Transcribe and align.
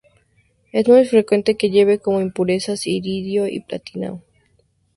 Es 0.71 0.87
muy 0.87 1.05
frecuente 1.05 1.57
que 1.57 1.69
lleve 1.69 1.99
como 1.99 2.21
impurezas 2.21 2.87
iridio 2.87 3.45
y 3.47 3.59
platino. 3.59 4.23